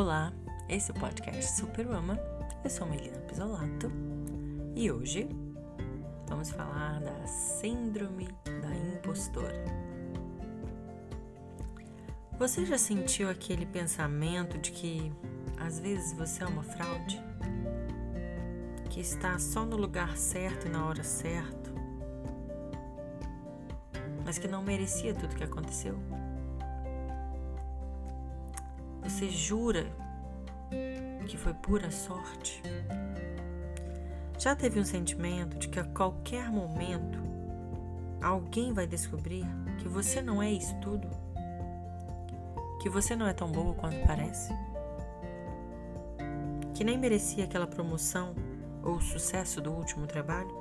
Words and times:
Olá, 0.00 0.32
esse 0.68 0.92
é 0.92 0.94
o 0.94 0.96
podcast 0.96 1.56
Superama. 1.56 2.16
Eu 2.62 2.70
sou 2.70 2.86
Melina 2.86 3.18
Pisolato 3.18 3.90
e 4.76 4.92
hoje 4.92 5.28
vamos 6.28 6.50
falar 6.50 7.00
da 7.00 7.26
Síndrome 7.26 8.28
da 8.44 8.76
Impostora. 8.76 9.64
Você 12.38 12.64
já 12.64 12.78
sentiu 12.78 13.28
aquele 13.28 13.66
pensamento 13.66 14.56
de 14.58 14.70
que 14.70 15.12
às 15.58 15.80
vezes 15.80 16.12
você 16.12 16.44
é 16.44 16.46
uma 16.46 16.62
fraude? 16.62 17.20
Que 18.90 19.00
está 19.00 19.36
só 19.40 19.64
no 19.64 19.76
lugar 19.76 20.16
certo 20.16 20.68
e 20.68 20.70
na 20.70 20.86
hora 20.86 21.02
certa, 21.02 21.72
mas 24.24 24.38
que 24.38 24.46
não 24.46 24.62
merecia 24.62 25.12
tudo 25.12 25.34
que 25.34 25.42
aconteceu? 25.42 25.98
Você 29.08 29.30
jura 29.30 29.86
que 31.26 31.38
foi 31.38 31.54
pura 31.54 31.90
sorte? 31.90 32.62
Já 34.38 34.54
teve 34.54 34.78
um 34.78 34.84
sentimento 34.84 35.56
de 35.56 35.66
que 35.68 35.80
a 35.80 35.84
qualquer 35.84 36.50
momento 36.50 37.18
alguém 38.22 38.74
vai 38.74 38.86
descobrir 38.86 39.46
que 39.78 39.88
você 39.88 40.20
não 40.20 40.42
é 40.42 40.52
isso 40.52 40.78
tudo? 40.82 41.08
Que 42.82 42.90
você 42.90 43.16
não 43.16 43.26
é 43.26 43.32
tão 43.32 43.50
boa 43.50 43.72
quanto 43.76 43.96
parece? 44.06 44.52
Que 46.74 46.84
nem 46.84 46.98
merecia 46.98 47.44
aquela 47.44 47.66
promoção 47.66 48.34
ou 48.84 48.96
o 48.96 49.02
sucesso 49.02 49.58
do 49.58 49.72
último 49.72 50.06
trabalho? 50.06 50.54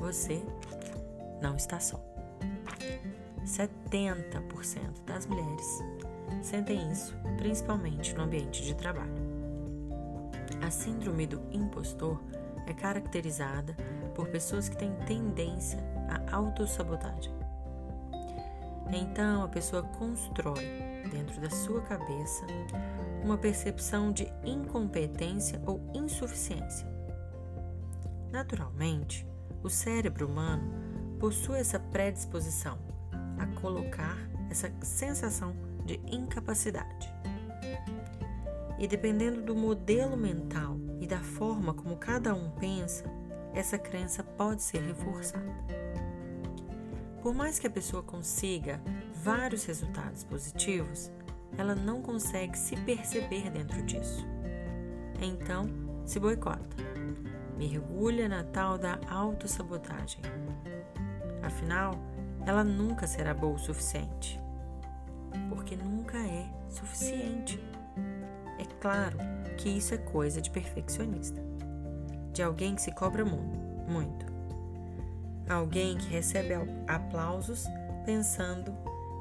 Você 0.00 0.44
não 1.40 1.54
está 1.54 1.78
só. 1.78 2.04
70% 3.46 5.04
das 5.06 5.26
mulheres 5.26 5.80
sentem 6.42 6.90
isso, 6.90 7.16
principalmente 7.36 8.14
no 8.14 8.22
ambiente 8.22 8.62
de 8.62 8.74
trabalho. 8.74 9.14
A 10.62 10.70
síndrome 10.70 11.26
do 11.26 11.42
impostor 11.52 12.20
é 12.66 12.72
caracterizada 12.72 13.76
por 14.14 14.28
pessoas 14.28 14.68
que 14.68 14.76
têm 14.76 14.94
tendência 15.06 15.78
à 16.08 16.36
autossabotagem. 16.36 17.32
Então, 18.92 19.42
a 19.42 19.48
pessoa 19.48 19.82
constrói 19.82 20.64
dentro 21.10 21.40
da 21.40 21.50
sua 21.50 21.80
cabeça 21.82 22.46
uma 23.22 23.36
percepção 23.36 24.12
de 24.12 24.30
incompetência 24.44 25.60
ou 25.66 25.80
insuficiência. 25.94 26.86
Naturalmente, 28.30 29.26
o 29.62 29.70
cérebro 29.70 30.26
humano 30.26 30.70
possui 31.18 31.58
essa 31.58 31.78
predisposição 31.78 32.78
a 33.38 33.46
colocar 33.60 34.16
essa 34.50 34.70
sensação 34.82 35.54
de 35.84 36.00
incapacidade. 36.06 37.12
E 38.78 38.86
dependendo 38.86 39.42
do 39.42 39.54
modelo 39.54 40.16
mental 40.16 40.76
e 41.00 41.06
da 41.06 41.20
forma 41.20 41.72
como 41.74 41.96
cada 41.96 42.34
um 42.34 42.50
pensa, 42.50 43.04
essa 43.54 43.78
crença 43.78 44.22
pode 44.22 44.62
ser 44.62 44.82
reforçada. 44.82 45.54
Por 47.22 47.34
mais 47.34 47.58
que 47.58 47.66
a 47.66 47.70
pessoa 47.70 48.02
consiga 48.02 48.80
vários 49.22 49.64
resultados 49.64 50.24
positivos, 50.24 51.10
ela 51.56 51.74
não 51.74 52.02
consegue 52.02 52.58
se 52.58 52.76
perceber 52.76 53.50
dentro 53.50 53.80
disso. 53.82 54.26
Então, 55.20 55.66
se 56.04 56.18
boicota, 56.18 56.76
mergulha 57.56 58.28
na 58.28 58.42
tal 58.42 58.76
da 58.76 58.98
autossabotagem. 59.08 60.20
Afinal, 61.42 61.92
ela 62.44 62.64
nunca 62.64 63.06
será 63.06 63.32
boa 63.32 63.54
o 63.54 63.58
suficiente 63.58 64.43
porque 65.48 65.76
nunca 65.76 66.18
é 66.18 66.46
suficiente. 66.68 67.58
É 68.58 68.64
claro 68.80 69.18
que 69.56 69.68
isso 69.68 69.94
é 69.94 69.98
coisa 69.98 70.40
de 70.40 70.50
perfeccionista, 70.50 71.40
de 72.32 72.42
alguém 72.42 72.74
que 72.74 72.82
se 72.82 72.92
cobra 72.92 73.24
muito, 73.24 74.26
alguém 75.48 75.96
que 75.96 76.08
recebe 76.08 76.54
aplausos 76.86 77.64
pensando 78.04 78.74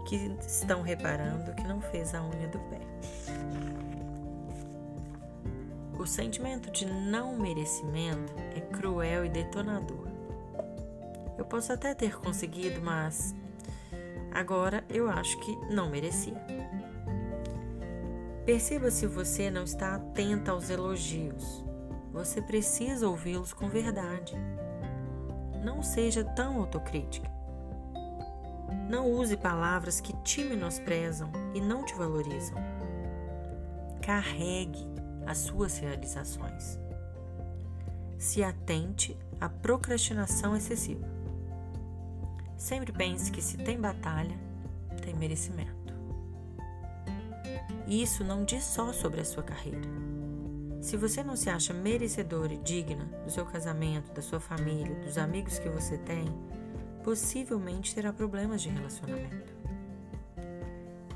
que 0.08 0.16
estão 0.46 0.82
reparando 0.82 1.54
que 1.54 1.64
não 1.64 1.82
fez 1.82 2.14
a 2.14 2.22
unha 2.24 2.48
do 2.48 2.60
pé. 2.60 2.82
O 5.98 6.06
sentimento 6.06 6.70
de 6.70 6.86
não 6.86 7.38
merecimento 7.38 8.34
é 8.56 8.60
cruel 8.60 9.26
e 9.26 9.30
detonador. 9.30 10.08
Eu 11.38 11.46
posso 11.46 11.72
até 11.72 11.94
ter 11.94 12.20
conseguido, 12.20 12.82
mas 12.82 13.34
Agora 14.34 14.84
eu 14.90 15.08
acho 15.10 15.40
que 15.42 15.56
não 15.72 15.90
merecia. 15.90 16.42
Perceba 18.46 18.90
se 18.90 19.06
você 19.06 19.52
não 19.52 19.64
está 19.64 19.96
atenta 19.96 20.52
aos 20.52 20.72
elogios. 20.72 21.64
Você 22.12 22.42
precisa 22.42 23.08
ouvi-los 23.08 23.54
com 23.54 23.70
verdade. 23.70 24.34
Não 25.64 25.84
seja 25.84 26.24
tão 26.24 26.60
autocrítica. 26.60 27.32
Não 28.90 29.10
use 29.12 29.38
palavras 29.38 30.02
que 30.02 30.14
te 30.24 30.44
menosprezam 30.44 31.32
e 31.54 31.62
não 31.62 31.86
te 31.86 31.94
valorizam. 31.94 32.58
Carregue 34.02 34.86
as 35.26 35.38
suas 35.38 35.78
realizações. 35.78 36.80
Se 38.18 38.44
atente 38.44 39.18
à 39.40 39.48
procrastinação 39.48 40.56
excessiva. 40.56 41.23
Sempre 42.64 42.94
pense 42.94 43.30
que 43.30 43.42
se 43.42 43.58
tem 43.58 43.78
batalha, 43.78 44.40
tem 45.04 45.14
merecimento. 45.14 45.94
E 47.86 48.02
isso 48.02 48.24
não 48.24 48.46
diz 48.46 48.64
só 48.64 48.94
sobre 48.94 49.20
a 49.20 49.26
sua 49.26 49.44
carreira. 49.44 49.82
Se 50.80 50.96
você 50.96 51.22
não 51.22 51.36
se 51.36 51.50
acha 51.50 51.74
merecedora 51.74 52.54
e 52.54 52.58
digna 52.58 53.04
do 53.26 53.30
seu 53.30 53.46
casamento, 53.46 54.14
da 54.14 54.22
sua 54.22 54.40
família, 54.40 54.96
dos 55.02 55.18
amigos 55.18 55.60
que 55.60 55.68
você 55.68 55.98
tem, 55.98 56.24
possivelmente 57.04 57.94
terá 57.94 58.14
problemas 58.14 58.62
de 58.62 58.70
relacionamento. 58.70 59.54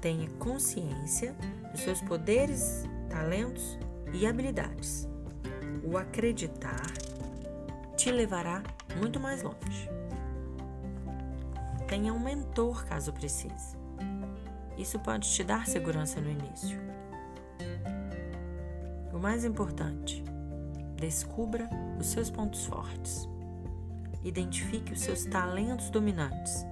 Tenha 0.01 0.29
consciência 0.31 1.33
dos 1.71 1.79
seus 1.79 2.01
poderes, 2.01 2.83
talentos 3.09 3.79
e 4.11 4.27
habilidades. 4.27 5.07
O 5.81 5.97
acreditar 5.97 6.91
te 7.95 8.11
levará 8.11 8.61
muito 8.99 9.17
mais 9.17 9.41
longe. 9.41 9.89
Tenha 11.87 12.13
um 12.13 12.19
mentor 12.19 12.85
caso 12.85 13.13
precise. 13.13 13.77
Isso 14.77 14.99
pode 14.99 15.29
te 15.29 15.41
dar 15.41 15.65
segurança 15.65 16.19
no 16.19 16.29
início. 16.29 16.77
O 19.13 19.17
mais 19.17 19.45
importante, 19.45 20.21
descubra 20.97 21.69
os 21.97 22.07
seus 22.07 22.29
pontos 22.29 22.65
fortes. 22.65 23.27
Identifique 24.21 24.91
os 24.91 24.99
seus 24.99 25.23
talentos 25.25 25.89
dominantes. 25.89 26.65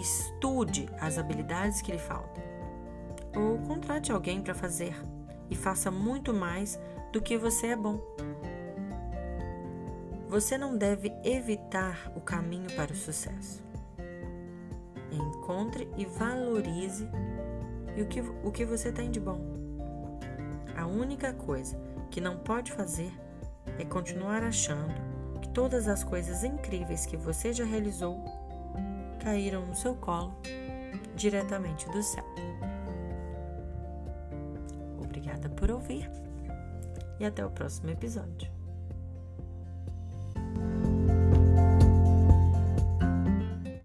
Estude 0.00 0.88
as 1.00 1.18
habilidades 1.18 1.82
que 1.82 1.90
lhe 1.90 1.98
faltam. 1.98 2.42
Ou 3.34 3.58
contrate 3.66 4.12
alguém 4.12 4.40
para 4.40 4.54
fazer 4.54 4.94
e 5.50 5.56
faça 5.56 5.90
muito 5.90 6.32
mais 6.32 6.78
do 7.12 7.20
que 7.20 7.36
você 7.36 7.68
é 7.68 7.76
bom. 7.76 8.00
Você 10.28 10.56
não 10.56 10.76
deve 10.76 11.12
evitar 11.24 12.12
o 12.14 12.20
caminho 12.20 12.70
para 12.74 12.92
o 12.92 12.96
sucesso 12.96 13.65
encontre 15.46 15.88
e 15.96 16.04
valorize 16.04 17.08
o 17.96 18.04
que, 18.06 18.20
o 18.20 18.50
que 18.50 18.64
você 18.64 18.90
tem 18.90 19.12
de 19.12 19.20
bom. 19.20 19.40
A 20.76 20.86
única 20.86 21.32
coisa 21.32 21.78
que 22.10 22.20
não 22.20 22.36
pode 22.36 22.72
fazer 22.72 23.12
é 23.78 23.84
continuar 23.84 24.42
achando 24.42 24.92
que 25.40 25.48
todas 25.50 25.86
as 25.86 26.02
coisas 26.02 26.42
incríveis 26.42 27.06
que 27.06 27.16
você 27.16 27.52
já 27.52 27.64
realizou 27.64 28.24
caíram 29.22 29.64
no 29.64 29.74
seu 29.74 29.94
colo 29.94 30.36
diretamente 31.14 31.88
do 31.90 32.02
céu. 32.02 32.24
Obrigada 34.98 35.48
por 35.48 35.70
ouvir 35.70 36.10
e 37.20 37.24
até 37.24 37.46
o 37.46 37.50
próximo 37.50 37.90
episódio. 37.90 38.55